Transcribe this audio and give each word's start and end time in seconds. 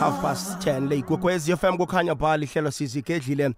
half 0.00 0.22
past 0.22 0.66
10 0.66 0.88
le 0.88 0.98
ikwekwezi 0.98 1.56
FM 1.56 1.76
kukhanya 1.76 2.14
bhali 2.14 2.44
ihlelo 2.46 2.70
sizigedlile. 2.70 3.50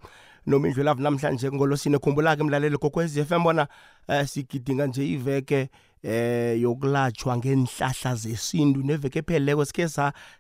Nomindlu 0.46 0.82
love 0.82 1.02
namhlanje 1.02 1.50
ngolosine 1.52 1.98
khumbula 1.98 2.36
ke 2.36 2.42
mlaleli 2.42 2.78
kokwezi 2.78 3.24
FM 3.24 3.42
bona 3.42 3.66
eh, 4.08 4.26
sigidinga 4.26 4.86
nje 4.86 5.06
iveke 5.08 5.68
eh 6.02 6.60
yokulatshwa 6.62 7.36
ngenhlahla 7.36 8.14
zesintu 8.14 8.82
neveke 8.82 9.18
epheleleko 9.18 9.64
sike 9.64 9.88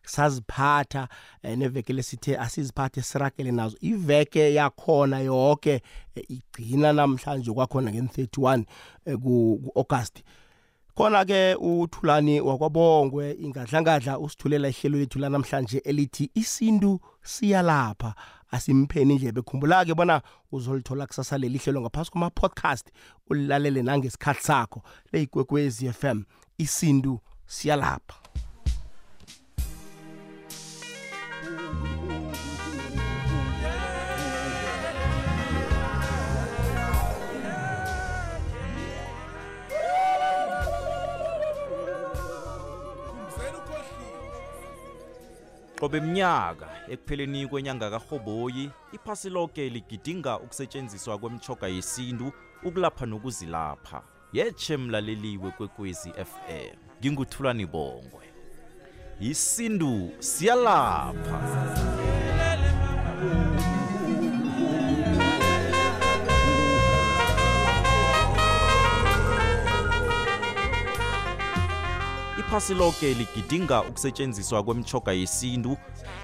saziphatha 0.04 1.08
eh, 1.42 1.58
neveke 1.58 1.92
lesithe 1.92 2.38
asiziphathe 2.38 3.02
sirakele 3.02 3.52
nazo. 3.52 3.76
Iveke 3.80 4.54
yakhona 4.54 5.18
yonke 5.20 5.82
eh, 6.14 6.24
igcina 6.28 6.92
namhlanje 6.92 7.52
kwakhona 7.52 7.90
ngen31 7.90 8.64
ku-August 9.22 10.22
khona 10.94 11.24
ke 11.24 11.54
uthulani 11.54 12.40
wakwabongwe 12.40 13.32
ingadlangadla 13.32 14.18
usithulela 14.18 14.68
ihlelo 14.68 14.98
lethu 14.98 15.18
lanamhlanje 15.18 15.78
elithi 15.78 16.30
isintu 16.34 17.00
siyalapha. 17.22 18.14
Asimpheni 18.50 19.14
indlebe. 19.14 19.42
Khumbula 19.42 19.84
ke 19.84 19.94
bona 19.94 20.20
uzolithola 20.52 21.06
kusasa 21.06 21.38
leli 21.38 21.58
hlelo 21.58 21.80
ngaphasi 21.80 22.10
kuma 22.10 22.30
podcast 22.30 22.86
ulilalele 23.30 23.82
nangesikhathi 23.82 24.42
sakho 24.42 24.82
leyigwegwezi 25.12 25.92
FM 25.92 26.22
isintu 26.58 27.20
siyalapha. 27.46 28.21
Qobe 45.82 46.00
mnyaka 46.00 46.68
ekupheleni 46.88 47.46
kwenyanga 47.46 47.90
kaRhoboyi 47.90 48.70
iphasi 48.92 49.30
lonke 49.30 49.68
ligidinga 49.68 50.38
ukusetshenziswa 50.38 51.18
kwemchoga 51.18 51.68
yesintu 51.68 52.32
ukulapha 52.62 53.06
nokuzilapha. 53.06 54.02
Yeche 54.32 54.76
mlaleliwe 54.76 55.50
kwekwezi 55.50 56.10
FM 56.12 56.76
nginguthulani 57.00 57.66
bongwe. 57.66 58.24
Isintu 59.20 60.10
siyalapha 60.18 61.91
iphasi 72.52 72.74
lonke 72.74 73.14
ligidinga 73.14 73.82
ukusetshenziswa 73.82 74.62
kwemchoga 74.62 75.12
yesintu. 75.12 75.76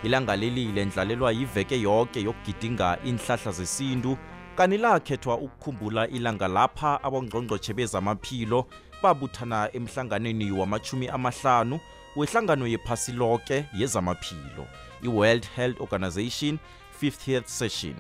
Ilanga 0.03 0.37
leli 0.37 0.73
lendlalelwa 0.73 1.33
yiveke 1.33 1.81
yonke 1.81 2.23
yokugidinga 2.23 2.98
inhlahla 3.05 3.53
zesintu. 3.53 4.19
Kani 4.56 4.79
lakhethwa 4.79 5.39
ukukhumbula 5.39 6.09
ilanga 6.09 6.49
lapha 6.49 7.03
abongqongqotshe 7.03 7.75
bezamaphilo 7.75 8.67
babuthana 9.03 9.71
emhlanganweni 9.73 10.51
wamachumi 10.53 11.09
amahlanu 11.09 11.81
wehlangano 12.17 12.67
yephasi 12.67 13.12
lonke 13.12 13.65
yezamaphilo 13.75 14.67
i-world 15.03 15.47
health 15.56 15.81
organization 15.81 16.59
50th 17.03 17.47
session 17.47 17.95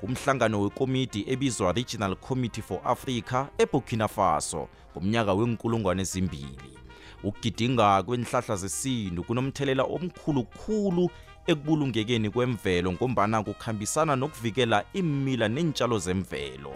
kumhlangano 0.00 0.60
wekomiti 0.60 1.24
ebizwa 1.28 1.72
regional 1.72 2.16
committee 2.16 2.62
for 2.62 2.80
africa 2.84 3.46
eburkina 3.58 4.08
faso 4.08 4.68
ngomnyaka 4.92 5.34
wenkulungwane 5.34 6.02
ezimbili. 6.02 6.79
Ukugidinga 7.24 8.02
kwenhlahla 8.02 8.56
zesintu 8.56 9.24
kunomthelela 9.24 9.82
omkhulu 9.82 10.42
khulu 10.44 11.10
ekubulungekeni 11.46 12.30
kwemvelo 12.30 12.92
ngombana 12.92 13.42
kukhambisana 13.42 14.16
nokuvikela 14.16 14.84
imila 14.92 15.48
neentshalo 15.48 15.98
zemvelo. 15.98 16.72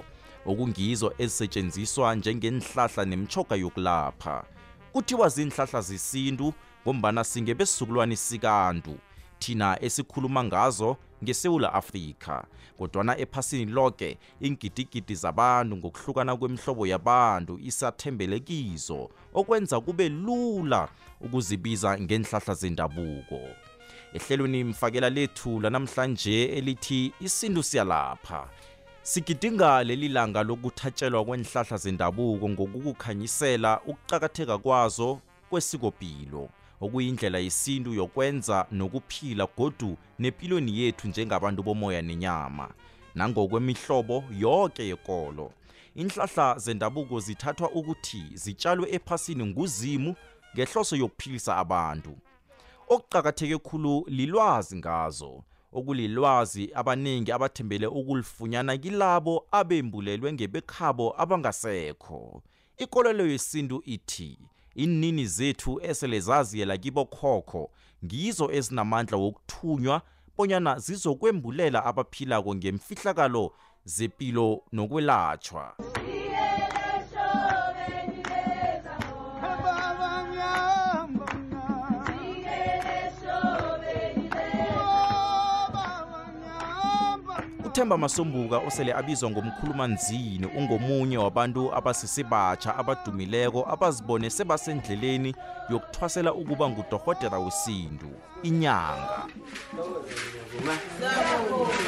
Okungizo 0.46 1.12
ezisetshenziswa 1.18 2.14
njengenhlahla 2.14 3.04
nemchoka 3.04 3.56
yokulapha. 3.56 4.44
Kuthiwa 4.92 5.28
zinhlahla 5.28 5.80
zesintu 5.80 6.54
ngombana 6.82 7.24
singebesizukulwane 7.24 8.16
sikantu. 8.16 8.94
Thina 9.38 9.82
esikhuluma 9.82 10.44
ngazo 10.44 10.96
ngesewula 11.24 11.72
afrika 11.74 12.44
kodwana 12.78 13.18
ephasini 13.18 13.72
lonke 13.72 14.18
ingidigidi 14.40 15.14
zabantu 15.14 15.76
ngokuhlukana 15.76 16.36
kwemihlobo 16.36 16.86
yabantu 16.86 17.58
isathembele 17.62 18.40
kizo 18.40 19.10
okwenza 19.34 19.80
kube 19.80 20.08
lula 20.08 20.88
ukuzibiza 21.20 22.00
ngenhlahla 22.00 22.54
zendabuko. 22.54 23.40
Ehlelweni 24.14 24.64
mfakela 24.64 25.10
lethu 25.10 25.60
lanamhlanje 25.60 26.44
elithi 26.44 27.12
isintu 27.20 27.62
siyalapha. 27.62 28.48
Sigidinga 29.02 29.84
leli 29.84 30.08
langa 30.08 30.42
lokuthatshelwa 30.42 31.24
kwenhlahla 31.24 31.76
zendabuko 31.76 32.48
ngokukukhanyisela 32.48 33.80
ukuqakatheka 33.86 34.58
kwazo 34.58 35.20
kwesikopilo. 35.50 36.48
Okuyindlela 36.84 37.38
yesintu 37.38 37.94
yokwenza 37.94 38.66
nokuphila 38.70 39.48
godu 39.56 39.96
nempilweni 40.18 40.78
yethu 40.78 41.08
njengabantu 41.08 41.62
bomoya 41.62 42.02
nenyama. 42.02 42.68
Nangokwemihlobo 43.14 44.24
yonke 44.38 44.86
yekolo 44.88 45.52
inhlahla 45.94 46.58
zendabuko 46.58 47.20
zithathwa 47.20 47.70
ukuthi 47.70 48.22
zitshalwe 48.34 48.94
ephasini 48.94 49.44
nguzimu 49.46 50.14
ngehloso 50.54 50.96
yokuphilisa 50.96 51.56
abantu. 51.56 52.16
Okuqakatheke 52.88 53.58
khulu 53.58 54.04
lilwazi 54.08 54.76
ngazo 54.76 55.44
okulilwazi 55.72 56.70
abaningi 56.74 57.32
abathembele 57.32 57.86
ukulifunyana 57.86 58.76
kilabo 58.76 59.46
abembulelwe 59.50 60.32
ngebekhabo 60.32 61.14
abangasekho. 61.22 62.42
Ikolelo 62.78 63.26
yesintu 63.26 63.82
ithi 63.86 64.38
inini 64.74 65.26
zethu 65.26 65.80
esele 65.82 66.20
zaziyela 66.20 66.76
kibokhokho 66.78 67.70
ngizo 68.04 68.50
ezinamandla 68.50 69.18
wokuthunywa 69.18 70.02
bonyana 70.36 70.78
zizokwembulela 70.78 71.84
abaphilako 71.84 72.54
ngemfihlakalo 72.54 73.52
zepilo 73.84 74.62
nokwelatshwa 74.72 75.76
uthemba 87.74 87.98
masombuka 87.98 88.58
osele 88.58 88.92
abizwa 88.94 89.30
ngomkhulumanzini 89.30 90.46
ungomunye 90.56 91.18
wabantu 91.18 91.74
abasisebatsha 91.74 92.76
abadumileko 92.76 93.66
abazibone 93.70 94.30
sebasendleleni 94.30 95.34
yokuthwasela 95.70 96.34
ukuba 96.34 96.70
ngudorhotera 96.70 97.38
wesintu 97.38 98.06
inyanga 98.42 99.26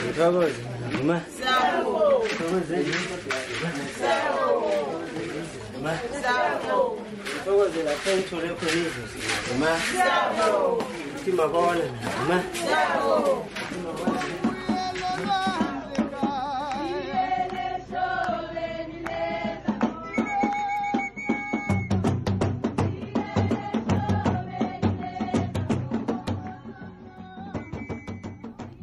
Ngithokoze. 0.04 0.62
Ngima. 0.94 1.20
Ngima. 5.70 5.92
Ngithokoze 7.24 7.82
lapho 7.86 8.10
ngithole 8.16 8.48
khona 8.58 8.80
izinto. 8.86 9.26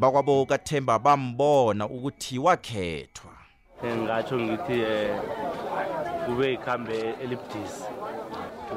Bakwabo 0.07 0.45
kathemba 0.45 0.99
bambona 0.99 1.85
ukuthi 1.87 2.39
wakhethwa. 2.39 3.31
Ngingatsho 3.85 4.39
ngithi 4.39 4.81
eh 4.81 5.15
kube 6.25 6.53
ikhambe 6.53 7.15
elibudisi. 7.23 7.83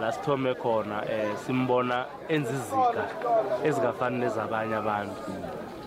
La 0.00 0.12
sithome 0.12 0.55
khona 0.55 1.02
eh 1.11 1.37
simbona 1.46 2.06
enza 2.28 2.50
iziga 2.52 3.05
ezingafani 3.64 4.19
nezabanye 4.19 4.75
abantu. 4.75 5.17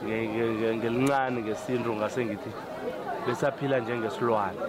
Nge- 0.05 0.27
nge- 0.27 0.53
nge- 0.53 0.75
ngelincane 0.75 1.41
ngesintu 1.41 1.95
ngase 1.95 2.25
ngithi 2.25 2.51
besaphila 3.27 3.79
njengesilwane. 3.79 4.59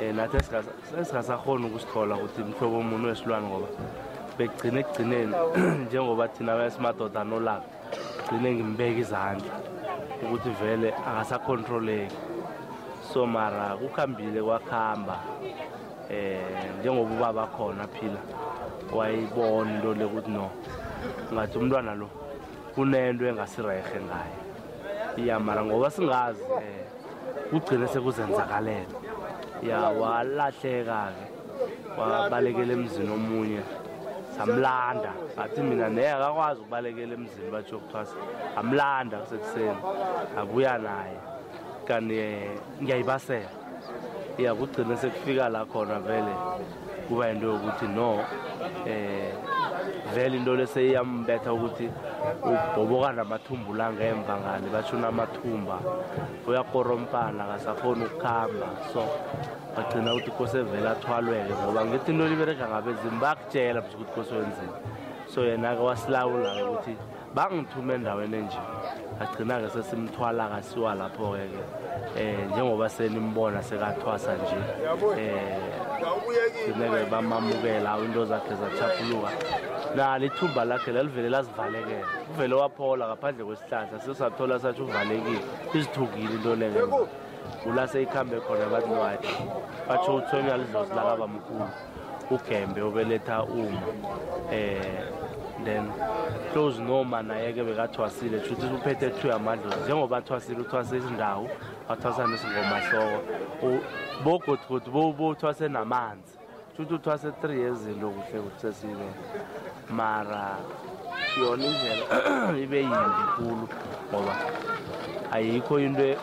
Eh 0.00 0.14
nathi 0.14 0.36
esingasa- 0.36 1.00
esingasakhoni 1.00 1.66
ukusithola 1.66 2.16
ukuthi 2.16 2.42
mhlobo 2.42 2.78
omuntu 2.78 3.08
wesilwane 3.08 3.46
ngoba 3.46 3.68
bekugcina 4.38 4.80
ekugcineni 4.80 5.34
njengoba 5.86 6.28
thina 6.28 6.64
esimadoda 6.66 7.24
nolaka 7.24 7.64
gcine 8.26 8.52
ngimbeka 8.54 9.00
izandla. 9.00 9.54
Ukuthi 10.24 10.50
vele 10.60 10.88
akasakhontroleki 11.08 12.16
so 13.12 13.26
mara 13.26 13.76
kukhambile 13.76 14.42
kwakhamba 14.42 15.16
eh 16.10 16.40
njengoba 16.80 17.14
ubaba 17.14 17.46
khona 17.46 17.86
phila 17.86 18.20
wayibona 18.92 19.70
into 19.74 19.94
le 19.94 20.04
ukuthi 20.04 20.30
no 20.30 20.50
ngathi 21.32 21.58
umntwana 21.58 21.94
lo 21.94 22.08
kunento 22.74 23.26
engasirehe 23.26 23.98
ngayo 24.06 24.44
ya 25.26 25.40
mara 25.40 25.64
ngoba 25.64 25.90
singazi 25.90 26.42
um 26.42 26.84
kugcine 27.50 27.86
sekuzenzakalela 27.88 28.96
ya 29.62 29.78
walahleka-ke 30.00 31.26
wabalekela 31.98 32.72
emzini 32.72 33.12
omunye. 33.12 33.62
Samlanda 34.36 35.12
ngathi 35.34 35.60
mina 35.62 35.88
neye 35.88 36.10
akakwazi 36.12 36.60
ukubalekela 36.60 37.14
emzini 37.14 37.50
batsho 37.50 37.78
kuthwasa 37.78 38.16
amlanda 38.56 39.18
kusekuseni 39.18 39.76
abuya 40.38 40.78
naye. 40.78 41.18
Kanti 41.86 42.18
um 42.20 42.82
ngiyayibasela. 42.82 43.50
Ya 44.38 44.54
kugcine 44.54 44.96
sekufika 44.96 45.48
la 45.48 45.64
khona 45.64 46.00
vele 46.00 46.34
kuba 47.08 47.28
yinto 47.28 47.46
yokuthi 47.46 47.86
no 47.88 48.24
eh 48.86 49.32
vele 50.14 50.36
into 50.36 50.56
leseyiyambetha 50.56 51.52
ukuthi 51.52 51.90
ubhoboka 52.44 53.12
namathumbu 53.12 53.74
la 53.74 53.92
ngemva 53.92 54.34
ngale 54.40 54.68
batsho 54.72 54.96
unamathumba. 54.96 55.78
Uyakorompana 56.46 57.44
akasafoni 57.44 58.04
ukukhamba. 58.04 58.68
So 58.92 59.02
bagcina 59.76 60.14
ukuthi 60.14 60.30
kose 60.30 60.62
vele 60.62 60.88
athwalweke 60.88 61.52
ngoba 61.62 61.84
ngithi 61.84 62.10
into 62.10 62.28
libereka 62.28 62.68
ngabezimu 62.68 63.20
bayakutshela 63.20 63.80
mse 63.80 63.94
ukuthi 63.96 64.12
kose 64.14 64.34
wenzeni. 64.34 64.76
So 65.26 65.40
yena-ke 65.44 65.82
wasilawula-ke 65.82 66.62
ukuthi 66.62 66.96
bangithume 67.34 67.94
endaweni 67.94 68.36
enje. 68.36 68.60
Agcina-ke 69.20 69.68
sesimthwala 69.74 70.48
kasiwa 70.48 70.94
lapho-ke 70.94 71.46
ke 71.52 71.62
um 72.20 72.52
njengoba 72.52 72.88
senimbona 72.88 73.62
sekathwasa 73.62 74.34
nje 74.34 74.58
um 75.02 75.74
gcine-ke 76.54 77.10
bamamukela 77.10 77.98
into 78.04 78.24
zakhe 78.24 78.54
zathapuluka 78.54 79.30
nalo 79.96 80.26
ithumba 80.26 80.64
lakhe 80.64 80.92
lalivele 80.92 81.28
lazivalekela 81.28 82.06
uvele 82.30 82.54
waphola 82.54 83.06
ngaphandle 83.08 83.44
kwesihlahla 83.44 84.00
sesathola 84.00 84.58
sathi 84.58 84.82
uvalekile. 84.82 85.40
Izithukile 85.74 86.34
into 86.34 86.56
lengenza 86.56 87.08
ula 87.66 87.88
seyikhambe 87.88 88.40
khona 88.40 88.66
nohayi 88.66 89.18
batsho 89.88 90.14
uthonya 90.16 90.56
lidlozi 90.56 90.94
lakabamkhulu 90.94 91.68
ugembe 92.30 92.80
obeletha 92.82 93.42
uma 93.44 93.80
um 94.50 95.64
then 95.64 95.92
close 96.52 96.78
noma 96.78 97.22
naye-ke 97.22 97.62
bekathwasile 97.64 98.40
shuthi 98.44 98.66
uphethe 98.66 99.10
two 99.20 99.28
yamadlozi 99.28 99.76
njengoba 99.84 100.16
athwasile 100.16 100.60
uthwase 100.60 100.96
izindawo 100.96 101.48
wathwasa 101.88 102.26
nesingomahloko 102.26 103.20
bogodigodi 104.24 104.90
bothwase 104.90 105.68
namanzi. 105.68 106.43
Shuthi 106.76 106.94
uthwase 106.94 107.32
three 107.40 107.60
yezinto 107.60 108.10
kuhle 108.10 108.40
kuthi 108.42 108.60
sesibe 108.60 109.08
mara 109.90 110.56
yona 111.40 111.64
indlela 111.64 112.04
ibe 112.64 112.78
yimbi 112.78 113.24
kulu 113.36 113.68
ngoba 114.10 114.36
ayikho 115.32 115.80
into 115.80 116.16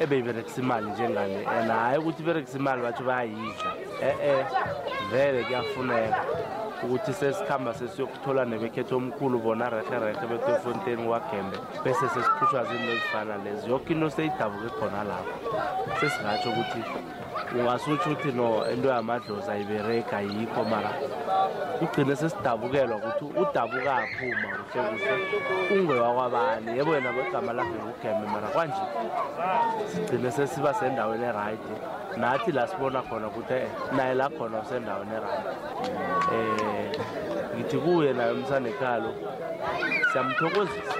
ebeyiberekisa 0.00 0.60
imali 0.60 0.86
njengale. 0.86 1.46
And 1.46 1.70
hhayi 1.70 1.98
ukuthi 1.98 2.22
iberekisa 2.22 2.58
imali 2.58 2.82
batsho 2.82 3.04
bayayidla. 3.04 3.70
E-e 4.02 4.44
vele 5.10 5.44
kuyafuneka 5.44 6.24
ukuthi 6.82 7.12
sesikhamba 7.12 7.74
sesiyokuthola 7.74 8.44
nebekhetho 8.44 8.96
omkhulu 8.96 9.38
bona 9.38 9.70
reherehe 9.70 10.26
betofonteni 10.30 11.08
wagembe 11.08 11.56
bese 11.84 12.08
sesikhushwa 12.08 12.64
zinto 12.64 12.92
ezifana 12.92 13.36
lezi. 13.44 13.70
Yoke 13.70 13.92
into 13.92 14.10
seyidabuke 14.10 14.68
khona 14.78 15.04
lapho. 15.04 15.36
Sesingatsho 16.00 16.50
ukuthi 16.50 16.80
ungasutsho 17.58 18.10
ukuthi 18.10 18.32
no 18.32 18.70
into 18.72 18.88
yamadlozi 18.88 19.50
ayibereki 19.50 20.14
ayikho 20.14 20.64
mara. 20.64 20.90
Kugcine 21.78 22.16
sesidabukelwa 22.16 22.96
ukuthi 22.96 23.24
udabuka 23.24 23.96
aphuma 23.96 24.48
kuhle 24.70 24.82
kuhle 24.90 25.80
ungewakwabani 25.80 26.78
yebo 26.78 26.94
yena 26.94 27.12
begama 27.12 27.52
lakhe 27.52 27.78
ngugembe 27.82 28.26
mara 28.32 28.48
kwanje 28.48 28.82
sigcine 29.86 30.30
sesiba 30.30 30.74
sendaweni 30.74 31.24
erayidi 31.24 31.74
nathi 32.16 32.52
la 32.52 32.66
sibona 32.68 33.02
khona 33.02 33.26
ukuthi 33.26 33.54
eh 33.54 33.68
naye 33.96 34.14
la 34.14 34.28
khona 34.28 34.60
usendaweni 34.60 35.12
erayidi 35.18 35.52
um 36.34 37.56
ngithi 37.56 37.78
kuye 37.78 38.12
naye 38.12 38.32
umsanekhaya 38.32 38.98
lo 38.98 39.10
siyamthokozisa. 40.12 40.94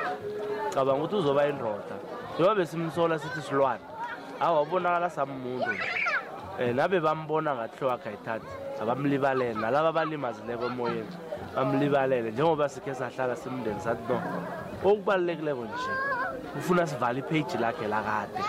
Cabanga 0.74 1.04
ukuthi 1.04 1.16
uzoba 1.16 1.46
indoda. 1.46 1.96
Njengoba 2.34 2.54
besimsola 2.54 3.18
sithi 3.18 3.42
silwane 3.42 3.84
awu 4.40 4.56
wabonakala 4.56 5.10
samuntu 5.10 5.70
um 6.60 6.76
nabe 6.76 7.00
bambona 7.00 7.54
ngathi 7.54 7.78
hlo 7.78 7.88
wakhe 7.88 8.08
ayithathi 8.08 8.46
abamlibalele. 8.82 9.54
Nalaba 9.54 9.88
abalimazileko 9.88 10.66
emoyeni 10.66 11.14
bamlibalele. 11.56 12.30
Njengoba 12.30 12.68
sikhe 12.68 12.94
sahlala 12.94 13.36
simndeni 13.36 13.80
sathi 13.80 14.02
no 14.08 14.22
okubalulekileko 14.84 15.64
nje 15.64 15.92
ufuna 16.58 16.86
sivale 16.86 17.18
ipheji 17.20 17.58
lakhe 17.58 17.88
lakade 17.88 18.40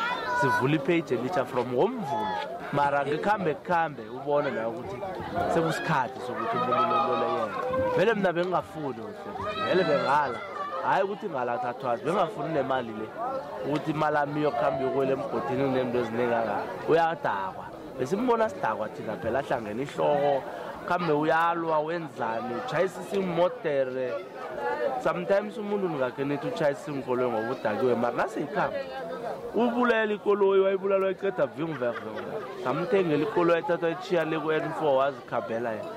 sivule 0.42 0.76
ipheji 0.76 1.14
elitsha 1.14 1.46
from 1.46 1.68
ngomvulo. 1.74 2.28
Mara 2.74 3.06
ngikhambe 3.06 3.54
kukhambe 3.54 4.04
ubone 4.10 4.52
nayo 4.52 4.70
ukuthi 4.70 4.98
sekusikhathi 5.54 6.20
sokuthi 6.28 6.58
umuntu 6.58 6.96
loleyena 7.10 7.58
vele 7.98 8.14
mna 8.14 8.34
bengingafuni 8.34 9.04
vele 9.68 9.84
bengala. 9.84 10.40
Hhayi 10.84 11.04
ukuthi 11.04 11.30
ngalathathwazi 11.30 12.04
bengafuni 12.04 12.54
nemali 12.54 12.94
le 13.00 13.08
ukuthi 13.66 13.92
imali 13.92 14.18
ami 14.18 14.44
yokuhamba 14.44 14.84
yokwela 14.84 15.12
emgodini 15.12 15.64
kunento 15.64 15.98
ezinenganga 16.00 16.58
uyadakwa. 16.90 17.66
Besimbona 18.00 18.50
sidakwa 18.50 18.90
thina 18.90 19.16
phela 19.16 19.40
ahlangene 19.40 19.84
ihloko 19.84 20.44
kambe 20.88 21.14
uyalwa 21.14 21.80
wenzani 21.80 22.56
utshayisisa 22.60 23.16
imodere 23.18 24.14
sometimes 25.04 25.58
umuntu 25.58 25.90
ngakhe 25.90 26.24
nithi 26.24 26.48
utshayisisa 26.48 26.92
inkoloyi 26.92 27.32
ngoba 27.32 27.52
udakiwe 27.52 27.96
mara 27.96 28.16
naseyikhamba 28.18 28.80
ubulela 29.56 30.14
ikoloyi 30.14 30.62
wayibulala 30.62 31.06
wayiceda 31.06 31.46
vingverve 31.46 32.10
ngamthengela 32.62 33.24
ikoloyi 33.24 33.60
ethathwa 33.60 33.90
etshiya 33.90 34.26
le 34.26 34.38
ku-n 34.40 34.70
four 34.80 34.98
wazikhambela 35.00 35.72
yena. 35.72 35.92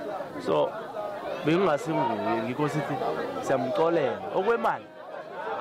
So 0.47 0.71
bengingasinguye 1.44 2.43
ngikho 2.44 2.69
sithi 2.69 2.94
siyamxolela. 3.43 4.19
Okwemali 4.39 4.87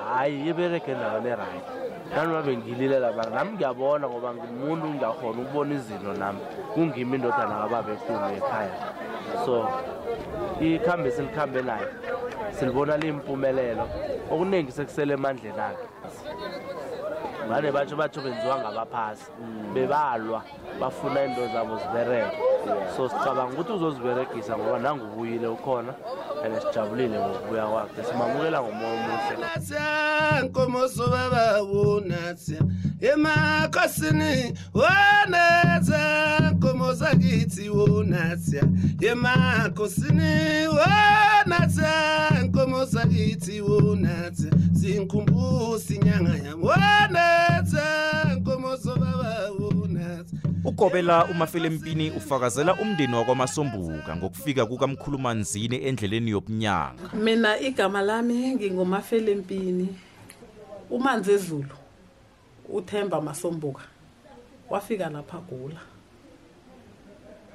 hhayi 0.08 0.48
ibereke 0.50 0.90
endaweni 0.92 1.28
erayithi 1.28 1.77
nanoma 2.14 2.42
bengililela 2.42 3.12
mara 3.12 3.30
nami 3.30 3.52
ngiyabona 3.52 4.08
ngoba 4.08 4.34
ngimuntu 4.34 4.86
ngiyakhona 4.88 5.38
ukubona 5.42 5.74
izinto 5.74 6.12
nami. 6.14 6.40
Kungimi 6.74 7.16
indodana 7.16 7.54
kababekulu 7.60 8.26
ekhaya. 8.38 8.74
So 9.44 9.68
ikhambe 10.60 11.10
silikhambe 11.10 11.62
naye 11.62 11.86
silibona 12.50 12.96
liyimpumelelo. 12.96 13.84
Okuningi 14.32 14.72
sekusele 14.72 15.14
emandleni 15.14 15.60
akhe. 15.60 15.86
Ngane 17.48 17.72
batsho 17.72 17.96
batsho 17.96 18.20
benziwa 18.20 18.58
ngabaphasi. 18.58 19.30
Bebalwa 19.74 20.42
bafuna 20.80 21.24
into 21.24 21.48
zabo 21.52 21.78
zibereke. 21.78 22.36
So 22.96 23.08
sicabanga 23.08 23.52
ukuthi 23.52 23.72
uzoziberegisa 23.72 24.58
ngoba 24.58 24.78
nangubuyile 24.78 25.46
ukhona 25.46 25.94
and 26.44 26.62
sijabulile 26.62 27.18
ngokubuya 27.18 27.66
kwakhe. 27.66 28.04
Simamukela 28.04 28.62
ngomoya 28.62 28.92
omuhle. 28.92 29.36
Natsia, 29.40 30.42
nkomoso 30.42 31.06
baba 31.10 31.62
wonatsia 31.62 32.60
emakosini 33.00 34.54
wonatsia 34.74 36.40
nkomosa 36.52 37.14
kithi 43.06 43.60
wonatsia 43.60 44.50
emakosini 44.50 44.50
wonatsia 44.50 44.50
nkomosa 44.50 44.50
kithi 44.50 44.50
wonatsia 44.50 44.50
sinkhumbusi 44.80 45.94
inyanga 45.94 46.36
yami. 46.36 46.64
Wonatsia 46.64 48.36
nkomoso 48.36 48.96
baba 48.96 49.50
wonatsia 49.50 50.38
ugobela 50.64 51.24
umafilempini 51.26 52.10
ufakazela 52.10 52.74
umndeni 52.74 53.14
wakwamasombuka 53.14 54.16
ngokufika 54.16 54.66
kukamkhulumanzini 54.66 55.76
endleleni 55.84 56.30
yobunyanga 56.30 57.10
mina 57.14 57.60
igama 57.60 58.02
lami 58.02 58.54
ngingumafelempini 58.54 59.88
umanzi 60.90 61.32
ezulu 61.32 61.76
uthemba 62.68 63.20
masombuka 63.20 63.82
wafika 64.70 65.10
lapha 65.10 65.38
gula. 65.38 65.80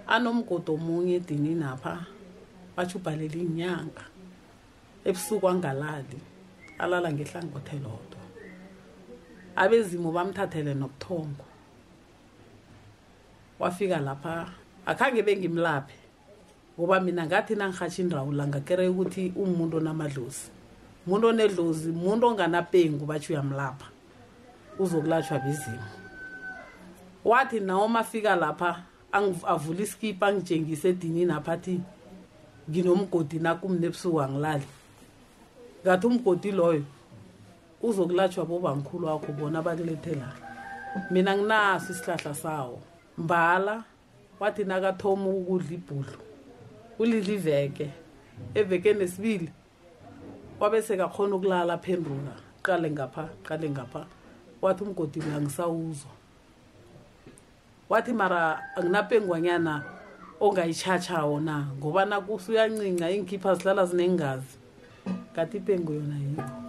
Anomgodi 0.08 0.72
omunye 0.72 1.16
edinini 1.16 1.64
apha 1.64 2.06
batsho 2.76 2.98
ubhalela 2.98 3.36
inyanga. 3.36 4.13
Ebusuku 5.06 5.50
angalali 5.50 6.20
alala 6.80 7.12
ngehlangothi 7.14 7.76
lodwa 7.76 8.24
abezimu 9.56 10.12
bamthathele 10.12 10.74
nobuthongo. 10.74 11.46
Wafika 13.60 14.00
lapha 14.00 14.50
akhange 14.86 15.22
bengimlaphe 15.22 15.94
ngoba 16.78 17.00
mina 17.00 17.26
ngathi 17.26 17.56
nangihatsha 17.56 18.02
indrawula 18.02 18.48
ngakere 18.48 18.88
ukuthi 18.88 19.34
umuntu 19.36 19.78
onamadlozi. 19.78 20.50
Umuntu 21.08 21.28
onedlozi 21.28 21.90
umuntu 21.90 22.28
onganapengu 22.28 23.06
batsho 23.06 23.34
uyamlapha 23.34 23.88
uzokulatshwa 24.80 25.40
bezimu 25.40 25.90
wathi 27.26 27.60
nawo 27.60 27.88
mafika 27.88 28.36
lapha 28.36 28.84
avule 29.48 29.84
iskipa 29.84 30.28
angitshengise 30.28 30.90
edinini 30.90 31.32
apha 31.32 31.54
athi 31.54 31.80
nginomgodi 32.70 33.40
nakumne 33.40 33.88
ebusuku 33.88 34.22
angilali. 34.22 34.66
Ngathi 35.84 36.08
umgodi 36.08 36.52
loyo 36.52 36.84
uzokulatshwa 37.82 38.46
bobamkhulu 38.46 39.08
wakho 39.08 39.32
bona 39.32 39.62
bakulethe 39.62 40.16
la 40.16 40.30
mina 41.12 41.38
nginaso 41.38 41.92
isihlahla 41.94 42.34
sawo. 42.34 42.80
Mbala 43.18 43.84
wathi 44.40 44.64
nakathoma 44.64 45.30
ukudla 45.30 45.74
ibhudlu 45.74 46.20
ulidla 47.00 47.34
iveke 47.34 47.90
evekeni 48.56 49.04
esibili 49.04 49.50
wabe 50.60 50.82
sekakhona 50.82 51.36
ukulala 51.36 51.74
aphendula 51.74 52.34
qale 52.62 52.92
ngapha 52.92 53.30
qale 53.44 53.70
ngapha. 53.70 54.06
Wathi 54.62 54.84
umgodi 54.84 55.20
mina 55.20 55.42
ngisawuzwa 55.42 56.12
wathi 57.90 58.14
mara 58.14 58.62
anginapengwanyana 58.76 59.84
ongayitshatshawo 60.40 61.40
na 61.40 61.68
ngoba 61.78 62.06
nakusuyancinca 62.06 63.12
iinkhipha 63.12 63.56
zihlala 63.56 63.86
zinengazi 63.86 64.63
kanti 65.36 65.58
ipengu 65.58 65.94
yona 65.94 66.16
yikho 66.16 66.64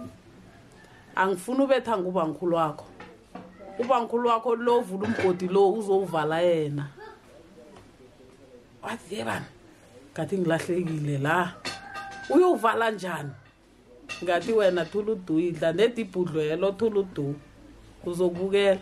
angifuni 1.15 1.63
ubetha 1.63 1.97
ngubankhulu 1.97 2.55
wakho. 2.55 2.85
Ubankhulu 3.79 4.29
wakho 4.29 4.55
lo 4.55 4.79
vula 4.81 5.07
umgodi 5.07 5.47
lo 5.47 5.73
uzowuvala 5.73 6.41
yena. 6.41 6.87
Wathi 8.83 9.15
yebani 9.15 9.45
ngathi 10.13 10.37
ngilahlekile 10.37 11.17
la. 11.17 11.53
Uyowuvala 12.29 12.91
njani? 12.91 13.31
Ngathi 14.23 14.53
wena 14.53 14.85
thuludu 14.85 15.39
idla 15.39 15.73
nedi 15.73 16.01
ibhudlwelo 16.01 16.71
thuludu 16.71 17.35
uzokubukela. 18.05 18.79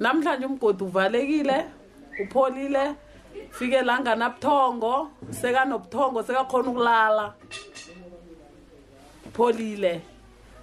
Namhlanje 0.00 0.46
umgodi 0.46 0.84
uvalekile 0.84 1.64
upholile 2.22 2.94
fike 3.50 3.82
la 3.82 4.00
nganabuthongo 4.00 5.10
sekanobuthongo 5.30 6.22
sekakhona 6.22 6.70
ukulala 6.70 7.34
pholile 9.38 10.00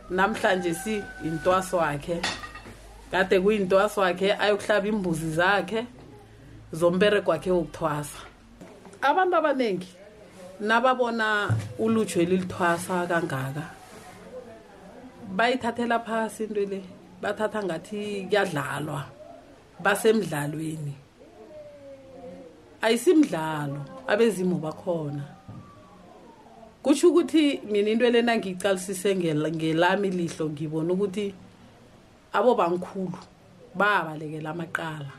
namhlanje 0.10 0.74
si 0.74 1.04
intwaso 1.24 1.78
wakhe. 1.78 2.22
Kade 3.12 3.40
kuyintwaso 3.40 4.02
wakhe 4.02 4.34
ayokuhlaba 4.34 4.88
imbuzi 4.88 5.30
zakhe 5.32 5.86
zombereko 6.74 7.32
wakhe 7.32 7.52
wokuthwasa. 7.52 8.20
Abantu 9.02 9.36
abaningi 9.38 9.88
nababona 10.60 11.50
ulutsho 11.80 12.20
elilithwasa 12.22 13.08
kangaka 13.08 13.64
bayithathela 15.38 16.00
phasi 16.00 16.44
into 16.44 16.66
le 16.66 16.82
bathatha 17.22 17.64
ngathi 17.64 18.28
kuyadlalwa 18.30 19.02
basemdlalweni. 19.84 20.94
Ayisimdlalo 22.82 23.82
abezimu 24.08 24.56
bakhona. 24.56 25.24
Kutsho 26.86 27.10
ukuthi 27.10 27.62
mina 27.66 27.90
into 27.90 28.06
lena 28.10 28.38
ngiyicalisise 28.38 29.16
ngel- 29.16 29.50
ngelami 29.56 30.10
lihlo 30.10 30.46
ngibona 30.50 30.94
ukuthi 30.94 31.34
abo 32.34 32.54
bangikhulu 32.56 33.18
babalekela 33.74 34.50
amaqala. 34.54 35.12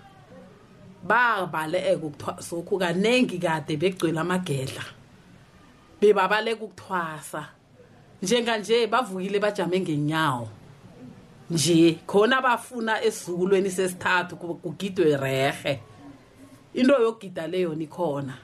Babaleka 1.03 2.07
ukuthwasokhu 2.07 2.79
kanengi 2.79 3.39
kade 3.39 3.77
begcwele 3.77 4.21
amagedla. 4.21 4.85
Bebabaleka 6.01 6.65
ukuthwasa. 6.65 7.49
Njenganje 8.23 8.87
bavukile 8.87 9.39
bajame 9.41 9.81
ngenyawo. 9.81 10.49
Nje 11.51 11.99
khona 12.07 12.43
bafuna 12.43 13.03
esizukulweni 13.05 13.71
sesithathu 13.71 14.37
ku- 14.37 14.55
kugidwe 14.55 15.17
rehe 15.17 15.81
into 16.75 16.95
yokugida 16.95 17.47
le 17.47 17.61
yona 17.61 17.83
ikhona 17.83 18.35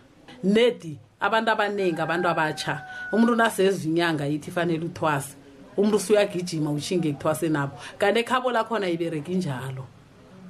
nedi 0.45 0.99
abantu 1.23 1.51
abaningi 1.51 2.01
abantu 2.01 2.29
abatsha 2.29 2.83
umuntu 3.13 3.35
nasezwa 3.37 3.85
inyanga 3.91 4.25
yithi 4.27 4.51
fanele 4.51 4.85
uthwase 4.87 5.37
umuntu 5.77 5.97
usuyagijima 5.97 6.71
ushinge 6.71 7.09
ekuthwase 7.09 7.49
nabo. 7.49 7.79
Kanti 7.99 8.21
ekhabo 8.21 8.53
lakhona 8.53 8.89
ibereki 8.89 9.35
njalo. 9.35 9.85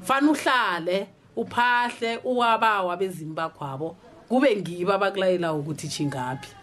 Fana 0.03 0.31
uhlale 0.31 1.07
uphahle 1.37 2.19
uwabawa 2.25 2.97
bezimu 2.97 3.35
bakhwabo. 3.35 3.97
Kube 4.29 4.57
ngibo 4.57 4.93
abakulayelayo 4.93 5.59
ukuthi 5.59 5.89
chingaphi 5.89 6.63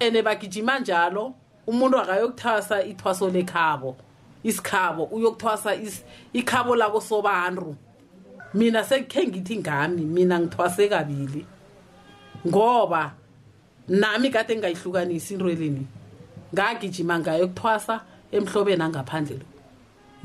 ene 0.00 0.22
bagijima 0.22 0.78
njalo 0.78 1.34
umuntu 1.66 1.98
akayokuthwasa 1.98 2.84
ithwaso 2.84 3.30
lekhabo 3.30 3.96
isikhabo 4.42 5.04
uyokuthwasa 5.04 5.76
ikhabo 6.32 6.76
lako 6.76 7.00
sobantu 7.00 7.76
mina 8.54 8.84
sekhe 8.84 9.26
ngithi 9.26 9.56
ngami 9.56 10.04
mina 10.04 10.40
ngithwase 10.40 10.88
kabili. 10.88 11.46
Ngoba 12.46 13.12
nami 13.88 14.30
kade 14.30 14.56
ngayihlukanisi 14.56 15.34
into 15.34 15.48
eleni 15.48 15.86
ngagijima 16.54 17.18
ngayo 17.18 17.48
kuthwasa 17.48 18.00
emhlobeni 18.32 18.82
angaphandle 18.82 19.36
lo. 19.36 19.46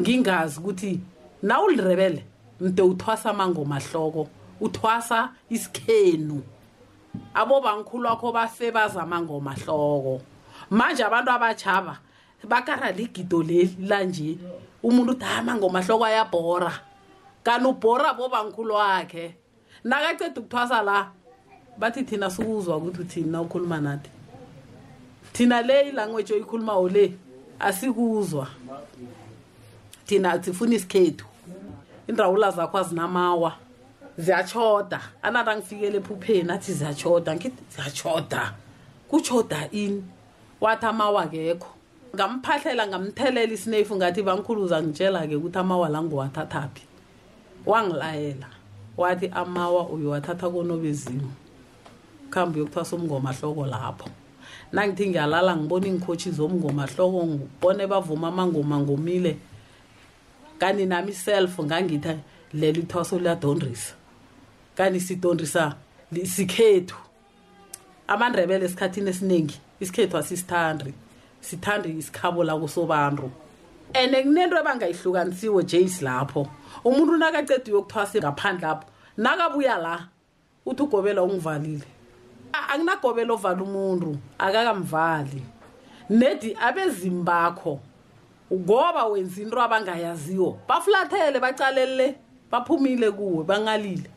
Ngingazi 0.01 0.59
ukuthi 0.59 0.99
nawulirebele 1.43 2.23
mde 2.59 2.81
uthwasa 2.81 3.29
amangomahloko 3.29 4.27
uthwasa 4.61 5.29
isikhenu. 5.49 6.43
Abobankhulu 7.33 8.07
wakho 8.07 8.31
bafe 8.31 8.71
baza 8.71 9.01
amangomahloko 9.01 10.21
manje 10.69 11.03
abantu 11.03 11.31
abatshaba 11.31 11.97
bakara 12.47 12.91
ligido 12.91 13.43
leli 13.43 13.75
lanje 13.87 14.37
umuntu 14.83 15.11
uthi 15.11 15.25
"Ah, 15.25 15.39
amangomahloko 15.39 16.05
ayabhora. 16.05 16.71
Kanti 17.43 17.67
ubhora 17.67 18.13
bobankhulu 18.13 18.73
wakhe. 18.73 19.35
Nakaceda 19.83 20.41
ukuthwasa 20.41 20.83
la 20.83 21.11
bathi 21.79 22.03
thina 22.03 22.29
sikuzwa 22.29 22.77
ukuthi 22.77 23.01
uthini 23.01 23.31
na 23.31 23.41
ukhuluma 23.41 23.81
nathi. 23.81 24.09
Thina 25.33 25.61
le 25.61 25.89
ilanguage 25.89 26.33
oyikhulumayo 26.33 26.89
le 26.89 27.13
asikuzwa. 27.59 28.47
Thina 30.05 30.43
sifuna 30.43 30.75
isikhethu. 30.75 31.25
Indrawula 32.07 32.51
zakho 32.51 32.77
azinamawa. 32.77 33.53
Ziyatshoda. 34.17 35.01
Anata 35.21 35.55
ngifikele 35.55 35.97
ephupheni 35.97 36.51
athi 36.51 36.73
ziyatshoda. 36.73 37.35
Ngithi 37.35 37.63
ziyatshoda? 37.75 38.53
Kutshoda 39.09 39.69
ini? 39.71 40.03
Wathi 40.61 40.85
amawa 40.85 41.27
kekho 41.27 41.67
ngamphahlela 42.15 42.87
ngamthelela 42.87 43.53
isinefu 43.53 43.95
ngathi 43.95 44.23
bangikhuluza 44.23 44.81
ngitshela-ke 44.83 45.35
ukuthi 45.35 45.59
amawa 45.59 45.89
la 45.89 46.01
nguwathathaphi 46.01 46.83
wangilayela. 47.65 48.47
Wathi 48.97 49.27
amawa 49.27 49.87
uyowathatha 49.89 50.49
konobezimu 50.49 51.31
kuhambe 52.31 52.59
uyokuthwasa 52.59 52.95
umngomahloko 52.95 53.65
lapho. 53.65 54.09
Nangithi 54.71 55.09
ngiyalala 55.09 55.55
ngibona 55.57 55.87
iinkhotshi 55.87 56.31
zomngomahloko 56.31 57.25
ngibone 57.25 57.87
bavuma 57.87 58.27
amangoma 58.27 58.79
ngomile. 58.79 59.37
Kanti 60.59 60.85
nami 60.85 61.13
self 61.13 61.59
ngangithi 61.59 62.19
lelo 62.53 62.79
ithwaso 62.79 63.19
liyadondrisa 63.19 63.93
kanti 64.75 64.99
sidondrisa 64.99 65.75
sikhethu. 66.25 66.95
Amandrebele 68.07 68.65
esikhathini 68.65 69.09
esiningi 69.09 69.59
isikhethu 69.79 70.17
asisithandi. 70.17 70.93
Sithanda 71.41 71.89
isikhabo 71.89 72.43
lakusobantu 72.43 73.31
and 73.95 74.13
kunento 74.13 74.55
ebangayihlukanisiwe 74.59 75.63
jace 75.63 76.01
lapho. 76.01 76.47
Umuntu 76.85 77.17
nakaceda 77.17 77.71
uyokuthwasa 77.71 78.19
ngaphandle 78.19 78.67
lapho 78.67 78.87
nakabuya 79.17 79.77
la 79.77 80.07
uthi 80.65 80.83
ugobela 80.83 81.23
ungivalile. 81.23 81.98
A- 82.53 82.73
akunagobela 82.73 83.33
ovala 83.33 83.63
umuntu 83.63 84.17
akakamvali. 84.37 85.41
Nedi 86.09 86.57
abezimu 86.61 87.23
bakho 87.23 87.79
ngoba 88.53 89.05
wenza 89.05 89.41
into 89.41 89.61
abangayaziwo 89.61 90.57
bafulathele 90.67 91.39
bacalelele 91.39 92.15
baphumile 92.51 93.11
kuwe 93.11 93.43
bangalile. 93.43 94.09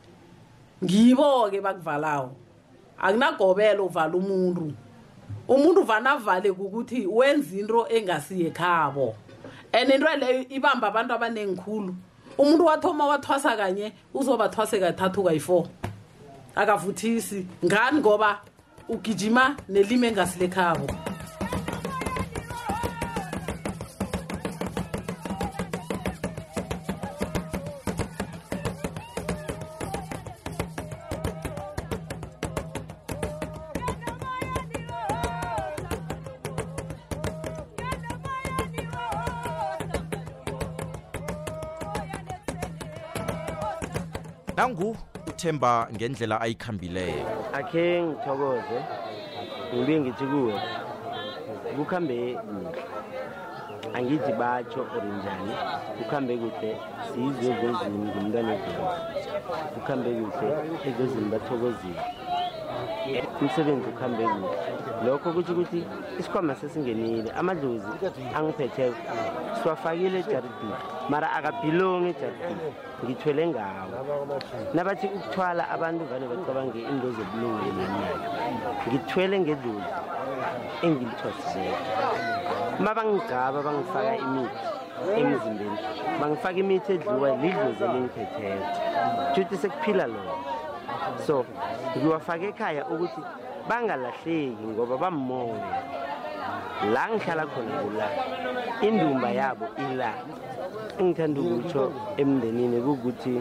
Ngibo-ke 0.85 1.61
bakuvalawo. 1.61 2.31
Akunagobelo 2.99 3.87
uvala 3.87 4.15
umuntu. 4.17 4.73
Umuntu 5.49 5.81
uvana 5.81 6.11
avale 6.13 6.53
kukuthi 6.53 7.07
wenza 7.07 7.57
into 7.57 7.87
engasiye 7.89 8.51
khabo 8.51 9.15
and 9.73 9.91
into 9.91 10.07
leyo 10.07 10.45
ibamba 10.49 10.89
abantu 10.89 11.15
abanengikhulu 11.15 11.95
umuntu 12.39 12.65
wathoma 12.65 13.07
wathwasa 13.07 13.57
kanye 13.57 13.93
uzobathwase 14.15 14.79
kathathu 14.81 15.23
kayi-four. 15.25 15.67
Akavuthisi 16.55 17.47
ngani 17.65 17.99
ngoba 18.01 18.41
ugijima 18.89 19.57
nelimi 19.69 20.07
engasilekhabo. 20.07 20.87
Nangu 44.57 44.97
uthemba 45.43 45.89
ngendlela 45.95 46.41
ayikhambileyo 46.41 47.27
akhe 47.59 48.03
ngithokoze. 48.07 48.79
Ngibuye 49.75 50.01
ngithi 50.01 50.27
kuwe 50.33 50.55
kukuhambe 51.77 52.17
kuhle. 52.47 52.83
Angithi 53.97 54.33
batsho 54.41 54.81
or 54.95 55.05
njani 55.05 55.53
ukuhambe 56.01 56.35
kuhle 56.43 56.71
sizwe 57.09 57.47
ezozini 57.51 57.99
ngumntwana 58.09 58.53
edlozi 58.57 59.01
ukuhambe 59.77 60.11
kuhle 60.19 60.49
ezozini 60.89 61.29
bathokozile 61.33 62.03
umsebenzi 63.41 63.89
ukuhambe 63.89 64.25
kuhle 64.33 64.49
lokho 65.05 65.29
kutsho 65.35 65.53
ukuthi 65.53 65.79
isikhwama 66.19 66.55
sesingenile. 66.55 67.31
Amadlozi 67.41 67.91
angiphetheko 68.37 68.97
siwafakile 69.59 70.19
ejaridini 70.19 70.77
mara 71.09 71.29
akabhilongi 71.37 72.09
ejaridini. 72.15 72.73
Ngithwele 73.05 73.45
ngawo. 73.51 73.91
Nabathi 74.75 75.07
ukuthwala 75.07 75.63
abantu 75.75 76.03
vane 76.11 76.27
bacabange 76.33 76.81
into 76.91 77.09
zobulungile 77.17 77.73
nemali 77.79 78.27
ngithwele 78.89 79.37
ngedlozi 79.41 79.93
engilithwasileyo 80.87 81.77
uma 82.79 82.95
bangigaba 82.95 83.59
bangifaka 83.67 84.15
imithi 84.27 84.63
emzimbeni 85.21 85.79
bangifaka 86.21 86.59
imithi 86.65 86.91
edliwa 86.93 87.29
lidlozi 87.43 87.83
elingiphetheko 87.85 88.67
juthi 89.35 89.57
sekuphila 89.63 90.07
lona 90.13 90.52
so 91.27 91.45
ngiwafake 91.97 92.49
ekhaya 92.49 92.83
ukuthi 92.93 93.21
bangalahleki 93.69 94.65
ngoba 94.73 94.97
bamoya 95.03 95.83
la 96.91 97.09
ngihlala 97.09 97.47
khona 97.47 97.75
kula 97.83 98.09
indumba 98.83 99.29
yabo 99.31 99.67
ila. 99.79 100.11
Engithanda 100.99 101.41
ukutsho 101.41 101.93
emndenini 102.17 102.79
kukuthi 102.83 103.35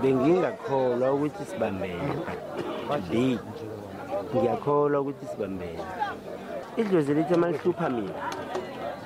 bengingakholwa 0.00 1.12
ukuthi 1.14 1.44
sibambene. 1.44 2.14
Today 2.88 3.38
ngiyakholwa 4.34 5.00
ukuthi 5.00 5.26
sibambene. 5.26 5.82
Idlozi 6.76 7.14
lithi 7.14 7.34
malihlupha 7.36 7.88
mina. 7.90 8.22